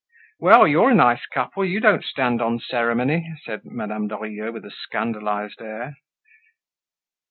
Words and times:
"Well! 0.39 0.67
You're 0.67 0.89
a 0.89 0.95
nice 0.95 1.23
couple; 1.27 1.63
you 1.63 1.79
don't 1.79 2.03
stand 2.03 2.41
on 2.41 2.57
ceremony," 2.57 3.35
said 3.45 3.63
Madame 3.65 4.07
Lorilleux 4.07 4.51
with 4.51 4.65
a 4.65 4.71
scandalized 4.71 5.61
air. 5.61 5.95